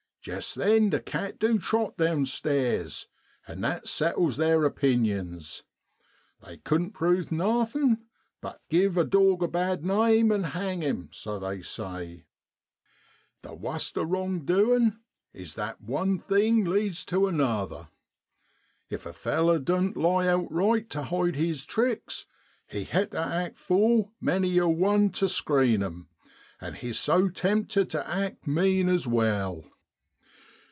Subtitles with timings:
[0.23, 3.07] Jest then the cat du trot downstairs,
[3.47, 5.63] and that settles theer opinions.
[6.45, 8.05] They couldn't prove nothin',
[8.39, 12.27] but * give a dawg a bad name an' hang 'im,' so they say!
[12.87, 14.99] * The wust o' wrong duin'
[15.33, 17.87] is that one thing leads tu another.
[18.91, 20.51] If a feller doan't DECEMBER IN BROADLAND.
[20.53, 22.27] 141 lie outright tu hide his tricks,
[22.67, 26.09] he ha' tu act full many a one tu screen 'em,
[26.59, 29.63] and he's so tempted tu act mean as well.